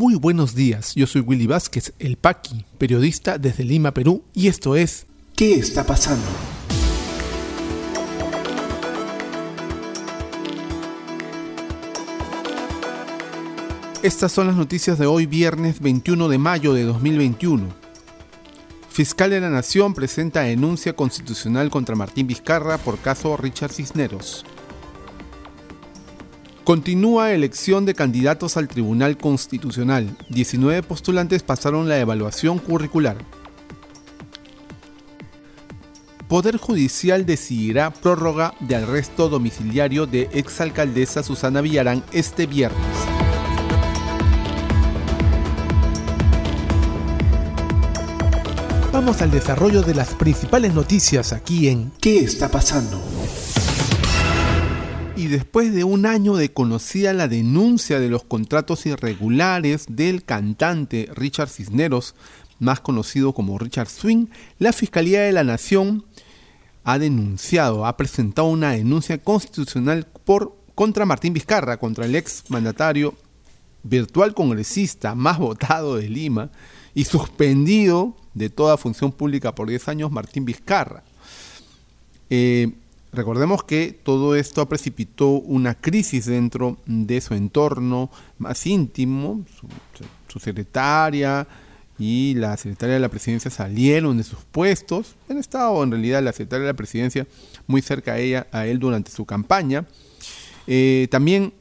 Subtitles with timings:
[0.00, 4.74] Muy buenos días, yo soy Willy Vázquez, el Paqui, periodista desde Lima, Perú, y esto
[4.74, 5.04] es
[5.36, 6.24] ¿Qué está pasando?
[14.02, 17.66] Estas son las noticias de hoy viernes 21 de mayo de 2021.
[18.88, 24.46] Fiscal de la Nación presenta denuncia constitucional contra Martín Vizcarra por caso Richard Cisneros.
[26.70, 30.16] Continúa elección de candidatos al Tribunal Constitucional.
[30.28, 33.16] 19 postulantes pasaron la evaluación curricular.
[36.28, 42.78] Poder Judicial decidirá prórroga de arresto domiciliario de exalcaldesa Susana Villarán este viernes.
[48.92, 53.02] Vamos al desarrollo de las principales noticias aquí en ¿Qué está pasando?
[55.30, 61.48] Después de un año de conocida la denuncia de los contratos irregulares del cantante Richard
[61.48, 62.14] Cisneros,
[62.58, 64.26] más conocido como Richard Swing,
[64.58, 66.04] la Fiscalía de la Nación
[66.84, 73.14] ha denunciado, ha presentado una denuncia constitucional por contra Martín Vizcarra, contra el ex mandatario
[73.82, 76.50] virtual congresista más votado de Lima
[76.94, 81.02] y suspendido de toda función pública por 10 años, Martín Vizcarra.
[82.28, 82.72] Eh,
[83.12, 89.44] Recordemos que todo esto precipitó una crisis dentro de su entorno más íntimo.
[90.28, 91.46] Su, secretaria
[91.98, 95.16] y la secretaria de la presidencia salieron de sus puestos.
[95.28, 97.26] Han estado en realidad la secretaria de la presidencia
[97.66, 99.86] muy cerca a, ella, a él durante su campaña.
[100.68, 101.52] Eh, también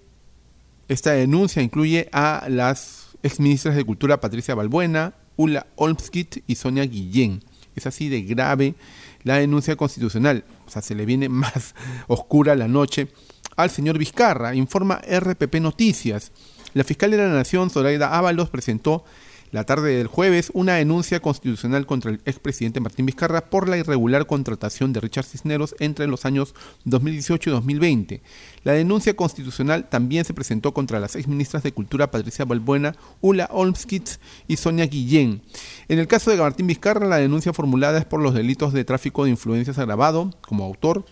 [0.87, 7.43] esta denuncia incluye a las exministras de Cultura Patricia Balbuena, Ula Olmskit y Sonia Guillén.
[7.75, 8.75] Es así de grave
[9.23, 10.43] la denuncia constitucional.
[10.69, 11.75] O sea, se le viene más
[12.07, 13.09] oscura la noche
[13.55, 16.31] al señor Vizcarra, informa RPP Noticias.
[16.73, 19.03] La fiscal de la Nación, Zoraida Ábalos, presentó
[19.51, 24.27] la tarde del jueves una denuncia constitucional contra el expresidente Martín Vizcarra por la irregular
[24.27, 26.53] contratación de Richard Cisneros entre los años
[26.85, 28.21] 2018 y 2020.
[28.63, 34.19] La denuncia constitucional también se presentó contra las exministras de Cultura Patricia Balbuena, Ula Olmskitz
[34.47, 35.41] y Sonia Guillén.
[35.87, 39.23] En el caso de Martín Vizcarra, la denuncia formulada es por los delitos de tráfico
[39.23, 41.05] de influencias agravado como autor,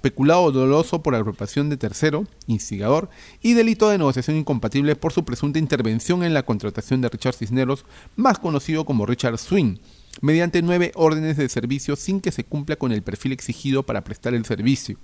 [0.00, 3.10] peculado doloso por apropiación de tercero, instigador,
[3.42, 7.84] y delito de negociación incompatible por su presunta intervención en la contratación de Richard Cisneros,
[8.16, 9.76] más conocido como Richard Swing,
[10.20, 14.34] mediante nueve órdenes de servicio sin que se cumpla con el perfil exigido para prestar
[14.34, 14.98] el servicio.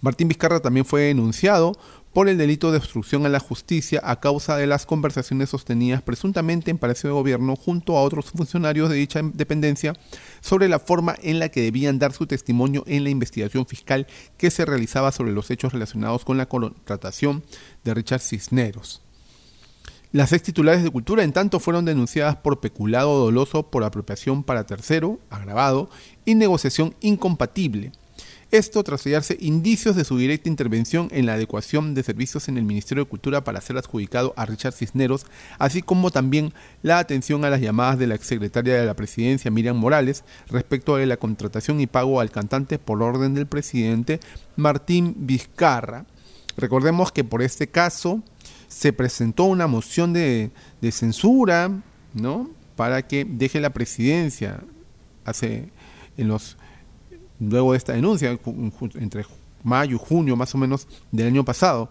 [0.00, 1.76] Martín Vizcarra también fue denunciado
[2.12, 6.70] por el delito de obstrucción a la justicia a causa de las conversaciones sostenidas presuntamente
[6.70, 9.94] en Palacio de Gobierno junto a otros funcionarios de dicha dependencia
[10.40, 14.06] sobre la forma en la que debían dar su testimonio en la investigación fiscal
[14.36, 17.44] que se realizaba sobre los hechos relacionados con la contratación
[17.84, 19.02] de Richard Cisneros.
[20.10, 24.64] Las ex titulares de cultura, en tanto, fueron denunciadas por peculado doloso por apropiación para
[24.64, 25.90] tercero, agravado,
[26.24, 27.92] y negociación incompatible
[28.50, 32.64] esto tras hallarse indicios de su directa intervención en la adecuación de servicios en el
[32.64, 35.26] Ministerio de Cultura para ser adjudicado a Richard Cisneros,
[35.58, 39.76] así como también la atención a las llamadas de la exsecretaria de la Presidencia, Miriam
[39.76, 44.20] Morales, respecto de la contratación y pago al cantante por orden del presidente
[44.56, 46.06] Martín Vizcarra.
[46.56, 48.22] Recordemos que por este caso
[48.68, 51.70] se presentó una moción de, de censura,
[52.14, 52.50] ¿no?
[52.76, 54.60] Para que deje la presidencia
[55.24, 55.68] hace
[56.16, 56.56] en los
[57.40, 58.38] luego de esta denuncia,
[58.94, 59.24] entre
[59.62, 61.90] mayo y junio más o menos del año pasado.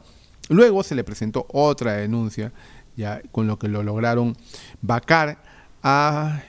[0.50, 2.54] Luego se le presentó otra denuncia,
[2.96, 4.36] ya con lo que lo lograron
[4.82, 5.44] vacar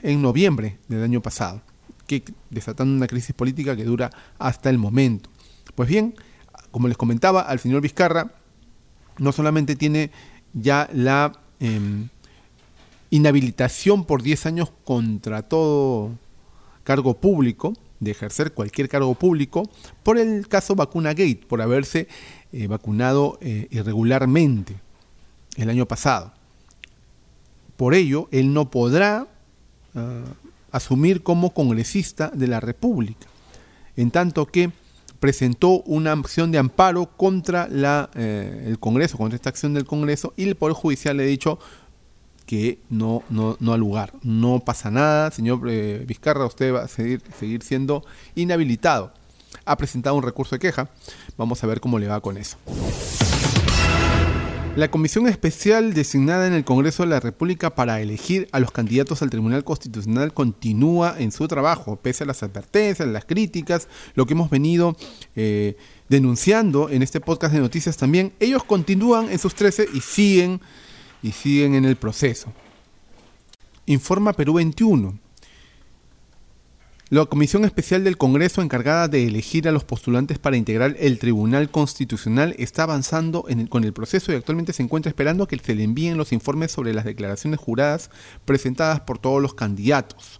[0.01, 1.61] en noviembre del año pasado,
[2.07, 5.29] que desatando una crisis política que dura hasta el momento.
[5.75, 6.15] Pues bien,
[6.71, 8.31] como les comentaba, al señor Vizcarra
[9.17, 10.11] no solamente tiene
[10.53, 12.09] ya la em,
[13.09, 16.11] inhabilitación por 10 años contra todo
[16.83, 19.69] cargo público, de ejercer cualquier cargo público
[20.03, 22.07] por el caso Vacuna Gate, por haberse
[22.51, 24.75] eh, vacunado eh, irregularmente
[25.57, 26.33] el año pasado.
[27.77, 29.27] Por ello, él no podrá
[29.95, 30.23] ah,
[30.71, 33.27] asumir como congresista de la República,
[33.95, 34.71] en tanto que
[35.19, 40.33] presentó una acción de amparo contra la, eh, el Congreso, contra esta acción del Congreso,
[40.37, 41.59] y el Poder Judicial le ha dicho
[42.49, 44.11] que no, no, no ha lugar.
[44.23, 48.03] No pasa nada, señor eh, Vizcarra, usted va a seguir, seguir siendo
[48.33, 49.13] inhabilitado.
[49.65, 50.89] Ha presentado un recurso de queja.
[51.37, 52.57] Vamos a ver cómo le va con eso.
[54.75, 59.21] La comisión especial designada en el Congreso de la República para elegir a los candidatos
[59.21, 64.33] al Tribunal Constitucional continúa en su trabajo, pese a las advertencias, las críticas, lo que
[64.33, 64.97] hemos venido
[65.35, 68.33] eh, denunciando en este podcast de noticias también.
[68.39, 70.61] Ellos continúan en sus 13 y siguen
[71.21, 72.53] y siguen en el proceso.
[73.85, 75.17] Informa Perú 21.
[77.11, 81.71] La Comisión Especial del Congreso encargada de elegir a los postulantes para integrar el Tribunal
[81.71, 86.17] Constitucional está avanzando con el proceso y actualmente se encuentra esperando que se le envíen
[86.17, 88.11] los informes sobre las declaraciones juradas
[88.45, 90.39] presentadas por todos los candidatos.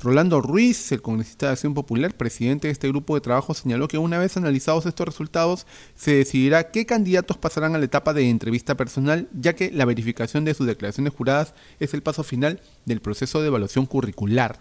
[0.00, 3.98] Rolando Ruiz, el congresista de Acción Popular, presidente de este grupo de trabajo, señaló que
[3.98, 5.66] una vez analizados estos resultados,
[5.96, 10.44] se decidirá qué candidatos pasarán a la etapa de entrevista personal, ya que la verificación
[10.44, 14.60] de sus declaraciones juradas es el paso final del proceso de evaluación curricular.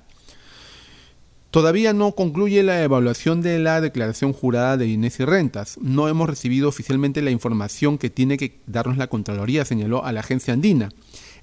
[1.52, 5.78] Todavía no concluye la evaluación de la declaración jurada de bienes y rentas.
[5.80, 10.22] No hemos recibido oficialmente la información que tiene que darnos la Contraloría, señaló a la
[10.22, 10.90] agencia andina.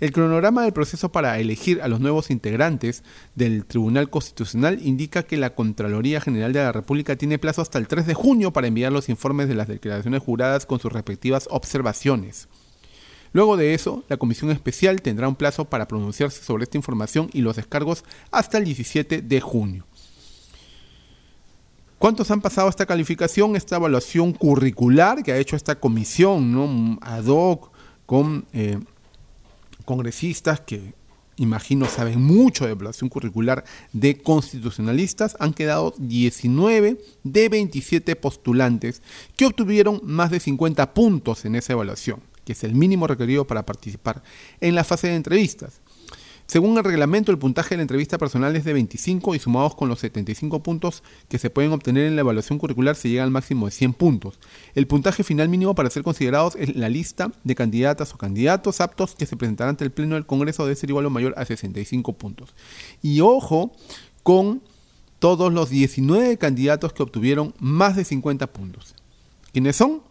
[0.04, 3.02] El cronograma del proceso para elegir a los nuevos integrantes
[3.36, 7.88] del Tribunal Constitucional indica que la Contraloría General de la República tiene plazo hasta el
[7.88, 12.48] 3 de junio para enviar los informes de las declaraciones juradas con sus respectivas observaciones.
[13.32, 17.40] Luego de eso, la Comisión Especial tendrá un plazo para pronunciarse sobre esta información y
[17.40, 19.86] los descargos hasta el 17 de junio.
[21.96, 26.98] ¿Cuántos han pasado esta calificación, esta evaluación curricular que ha hecho esta comisión ¿no?
[27.00, 27.70] ad hoc
[28.04, 28.78] con eh,
[29.84, 30.94] congresistas que
[31.36, 35.36] imagino saben mucho de evaluación curricular de constitucionalistas?
[35.40, 39.02] Han quedado 19 de 27 postulantes
[39.36, 43.66] que obtuvieron más de 50 puntos en esa evaluación, que es el mínimo requerido para
[43.66, 44.22] participar
[44.60, 45.80] en la fase de entrevistas.
[46.46, 49.88] Según el reglamento, el puntaje de la entrevista personal es de 25 y sumados con
[49.88, 53.66] los 75 puntos que se pueden obtener en la evaluación curricular se llega al máximo
[53.66, 54.38] de 100 puntos.
[54.74, 59.14] El puntaje final mínimo para ser considerados es la lista de candidatas o candidatos aptos
[59.14, 62.12] que se presentarán ante el Pleno del Congreso debe ser igual o mayor a 65
[62.12, 62.54] puntos.
[63.02, 63.72] Y ojo
[64.22, 64.62] con
[65.18, 68.94] todos los 19 candidatos que obtuvieron más de 50 puntos.
[69.52, 70.02] ¿Quiénes son?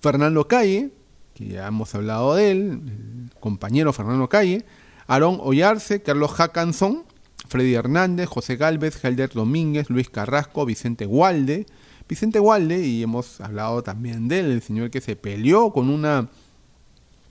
[0.00, 0.90] Fernando Calle,
[1.34, 4.66] que ya hemos hablado de él, el compañero Fernando Calle,
[5.08, 7.04] Aarón Ollarse, Carlos Hackanson,
[7.48, 11.66] Freddy Hernández, José Galvez, Helder Domínguez, Luis Carrasco, Vicente Gualde.
[12.08, 16.28] Vicente Gualde, y hemos hablado también de él, el señor que se peleó con una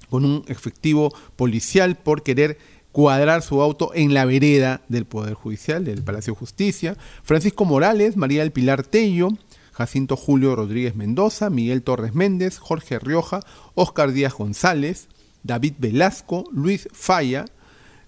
[0.10, 2.58] con un efectivo policial por querer
[2.92, 6.98] cuadrar su auto en la vereda del Poder Judicial, del Palacio de Justicia.
[7.24, 9.30] Francisco Morales, María del Pilar Tello,
[9.74, 13.42] Jacinto Julio Rodríguez Mendoza, Miguel Torres Méndez, Jorge Rioja,
[13.76, 15.10] Oscar Díaz González,
[15.44, 17.46] David Velasco, Luis Falla,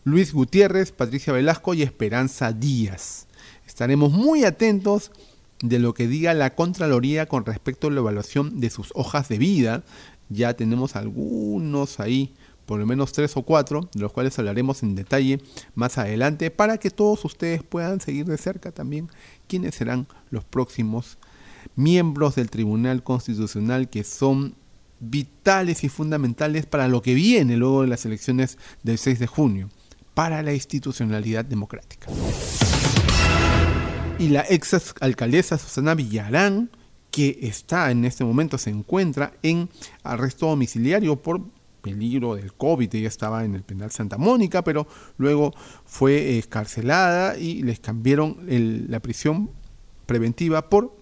[0.05, 3.27] Luis Gutiérrez, Patricia Velasco y Esperanza Díaz.
[3.67, 5.11] Estaremos muy atentos
[5.61, 9.37] de lo que diga la Contraloría con respecto a la evaluación de sus hojas de
[9.37, 9.83] vida.
[10.29, 12.33] Ya tenemos algunos ahí,
[12.65, 15.41] por lo menos tres o cuatro, de los cuales hablaremos en detalle
[15.75, 19.09] más adelante, para que todos ustedes puedan seguir de cerca también
[19.47, 21.17] quiénes serán los próximos
[21.75, 24.55] miembros del Tribunal Constitucional que son
[25.01, 29.69] vitales y fundamentales para lo que viene luego de las elecciones del 6 de junio
[30.13, 32.07] para la institucionalidad democrática.
[34.17, 36.69] Y la ex alcaldesa Susana Villarán,
[37.09, 39.69] que está en este momento, se encuentra en
[40.03, 41.41] arresto domiciliario por
[41.81, 45.53] peligro del COVID, ella estaba en el penal Santa Mónica, pero luego
[45.85, 48.37] fue escarcelada y les cambiaron
[48.89, 49.51] la prisión
[50.05, 50.99] preventiva por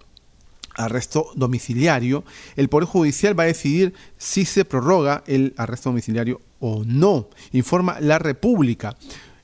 [0.76, 2.24] arresto domiciliario.
[2.56, 8.00] El Poder Judicial va a decidir si se prorroga el arresto domiciliario o no, informa
[8.00, 8.96] La República.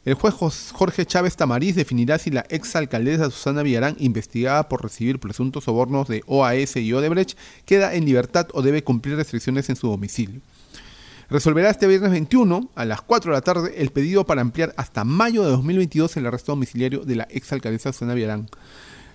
[0.06, 0.34] El juez
[0.74, 6.24] Jorge Chávez Tamariz definirá si la exalcaldesa Susana Villarán, investigada por recibir presuntos sobornos de
[6.28, 10.42] OAS y Odebrecht, queda en libertad o debe cumplir restricciones en su domicilio.
[11.30, 15.06] Resolverá este viernes 21 a las 4 de la tarde el pedido para ampliar hasta
[15.06, 18.50] mayo de 2022 el arresto domiciliario de la exalcaldesa Susana Villarán.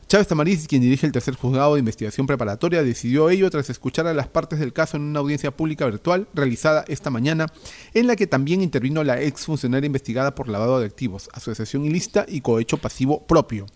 [0.09, 4.15] Chávez Tamariz, quien dirige el tercer juzgado de investigación preparatoria, decidió ello tras escuchar a
[4.15, 7.53] las partes del caso en una audiencia pública virtual realizada esta mañana,
[7.93, 12.25] en la que también intervino la ex funcionaria investigada por lavado de activos, asociación ilícita
[12.27, 13.67] y cohecho pasivo propio,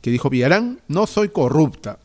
[0.00, 1.98] que dijo Villarán, no soy corrupta,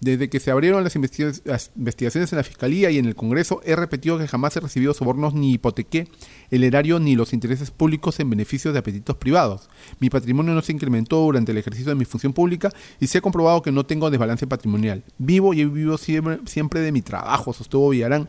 [0.00, 4.18] desde que se abrieron las, investigaciones en la Fiscalía y en el Congreso, he repetido
[4.18, 6.08] que jamás he recibido sobornos ni hipotequé
[6.50, 9.68] el erario ni los intereses públicos en beneficio de apetitos privados.
[9.98, 13.20] Mi patrimonio no se incrementó durante el ejercicio de mi función pública y se ha
[13.20, 15.04] comprobado que no tengo desbalance patrimonial.
[15.18, 18.28] Vivo y he vivido siempre, siempre de mi trabajo, sostuvo Villarán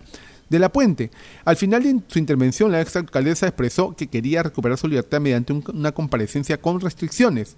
[0.49, 1.09] de la Puente.
[1.45, 5.53] Al final de su intervención, la ex alcaldesa expresó que quería recuperar su libertad mediante
[5.53, 7.55] una comparecencia con restricciones.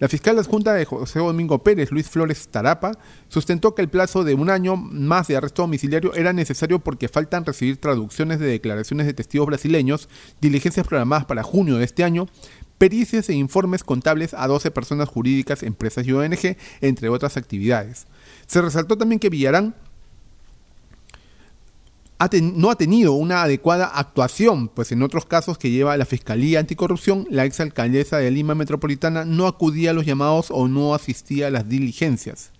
[0.00, 2.92] La fiscal adjunta de José Domingo Pérez, Luis Flores Tarapa,
[3.28, 7.44] sustentó que el plazo de un año más de arresto domiciliario era necesario porque faltan
[7.44, 10.08] recibir traducciones de declaraciones de testigos brasileños,
[10.40, 12.26] diligencias programadas para junio de este año,
[12.78, 18.06] pericias e informes contables a 12 personas jurídicas, empresas y ONG, entre otras actividades.
[18.46, 19.74] Se resaltó también que Villarán
[22.40, 27.26] no ha tenido una adecuada actuación, pues en otros casos que lleva la Fiscalía Anticorrupción,
[27.30, 31.68] la exalcaldesa de Lima Metropolitana no acudía a los llamados o no asistía a las
[31.68, 32.52] diligencias.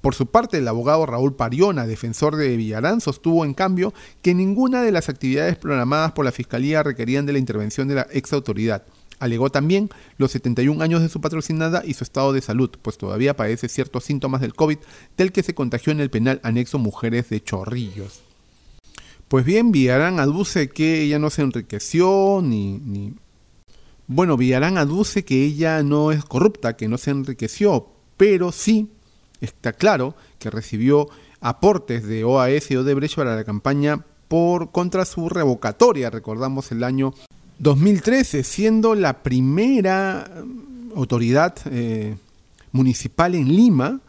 [0.00, 4.82] Por su parte, el abogado Raúl Pariona, defensor de Villarán, sostuvo en cambio que ninguna
[4.82, 8.84] de las actividades programadas por la Fiscalía requerían de la intervención de la ex autoridad.
[9.18, 13.36] Alegó también los 71 años de su patrocinada y su estado de salud, pues todavía
[13.36, 14.78] padece ciertos síntomas del COVID
[15.16, 18.33] del que se contagió en el penal anexo Mujeres de Chorrillos.
[19.28, 23.14] Pues bien, Villarán aduce que ella no se enriqueció ni, ni...
[24.06, 28.90] Bueno, Villarán aduce que ella no es corrupta, que no se enriqueció, pero sí
[29.40, 31.08] está claro que recibió
[31.40, 37.14] aportes de OAS y Odebrecht para la campaña por contra su revocatoria, recordamos el año
[37.58, 42.16] 2013, siendo la primera mm, autoridad eh,
[42.72, 44.00] municipal en Lima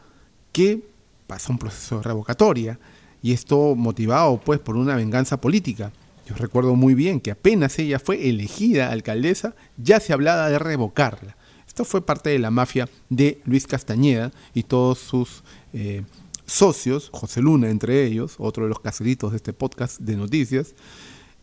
[0.52, 0.82] que
[1.28, 2.80] pasó un proceso de revocatoria
[3.26, 5.92] y esto motivado pues por una venganza política.
[6.28, 11.36] Yo recuerdo muy bien que apenas ella fue elegida alcaldesa, ya se hablaba de revocarla.
[11.68, 16.04] Esto fue parte de la mafia de Luis Castañeda y todos sus eh,
[16.46, 20.76] socios, José Luna entre ellos, otro de los caseritos de este podcast de noticias.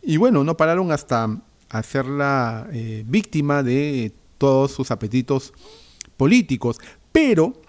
[0.02, 1.36] Y bueno, no pararon hasta
[1.68, 5.52] hacerla eh, víctima de todos sus apetitos
[6.16, 6.78] políticos,
[7.10, 7.60] pero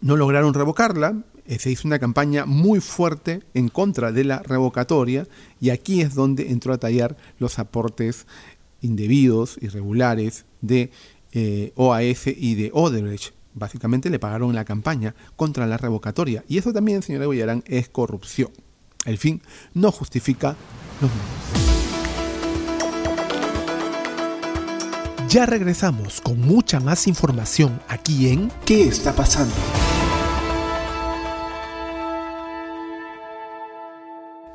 [0.00, 1.24] no lograron revocarla.
[1.48, 5.28] Eh, se hizo una campaña muy fuerte en contra de la revocatoria
[5.60, 8.26] y aquí es donde entró a tallar los aportes
[8.80, 10.90] indebidos, irregulares de
[11.32, 13.34] eh, OAS y de Odebrecht.
[13.54, 16.44] Básicamente le pagaron la campaña contra la revocatoria.
[16.46, 18.50] Y eso también, señora Guillarán, es corrupción.
[19.04, 19.40] El fin
[19.72, 20.56] no justifica
[21.00, 21.76] los medios.
[25.28, 29.54] Ya regresamos con mucha más información aquí en ¿Qué está pasando?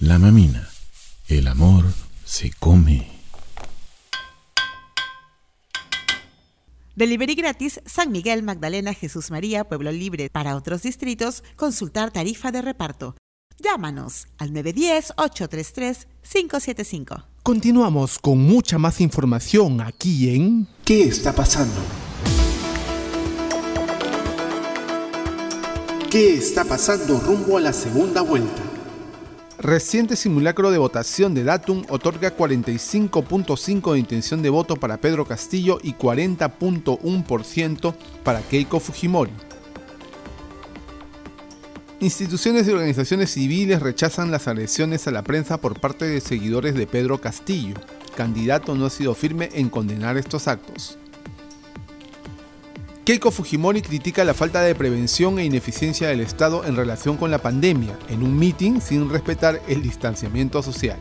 [0.00, 0.68] La mamina,
[1.26, 1.86] el amor
[2.22, 3.08] se come.
[6.94, 10.28] Delivery gratis San Miguel, Magdalena, Jesús María, Pueblo Libre.
[10.28, 13.16] Para otros distritos, consultar tarifa de reparto.
[13.58, 17.24] Llámanos al 910-833-575.
[17.42, 21.80] Continuamos con mucha más información aquí en ¿Qué está pasando?
[26.10, 28.65] ¿Qué está pasando rumbo a la segunda vuelta?
[29.58, 35.78] Reciente simulacro de votación de Datum otorga 45.5 de intención de voto para Pedro Castillo
[35.82, 39.32] y 40.1% para Keiko Fujimori.
[42.00, 46.86] Instituciones y organizaciones civiles rechazan las agresiones a la prensa por parte de seguidores de
[46.86, 47.76] Pedro Castillo.
[48.14, 50.98] Candidato no ha sido firme en condenar estos actos.
[53.06, 57.38] Keiko Fujimori critica la falta de prevención e ineficiencia del Estado en relación con la
[57.38, 60.98] pandemia, en un meeting sin respetar el distanciamiento social.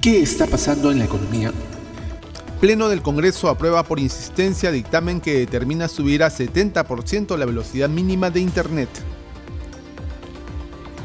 [0.00, 1.52] ¿Qué está pasando en la economía?
[2.62, 8.30] Pleno del Congreso aprueba por insistencia dictamen que determina subir a 70% la velocidad mínima
[8.30, 8.88] de Internet.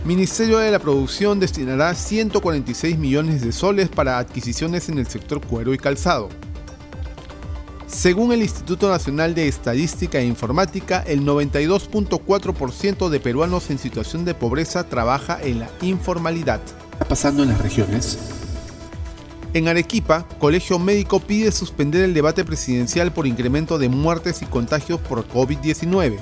[0.06, 5.74] Ministerio de la Producción destinará 146 millones de soles para adquisiciones en el sector cuero
[5.74, 6.30] y calzado.
[7.94, 14.34] Según el Instituto Nacional de Estadística e Informática, el 92.4% de peruanos en situación de
[14.34, 16.60] pobreza trabaja en la informalidad.
[16.60, 18.18] ¿Qué está pasando en las regiones?
[19.54, 25.00] En Arequipa, Colegio Médico pide suspender el debate presidencial por incremento de muertes y contagios
[25.00, 26.18] por COVID-19.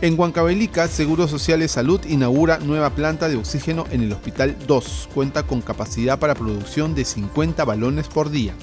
[0.00, 5.10] En Huancavelica, Seguro Social de Salud inaugura nueva planta de oxígeno en el Hospital 2.
[5.14, 8.54] Cuenta con capacidad para producción de 50 balones por día.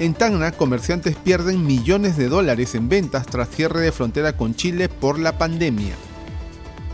[0.00, 4.88] En Tacna, comerciantes pierden millones de dólares en ventas tras cierre de frontera con Chile
[4.88, 5.96] por la pandemia.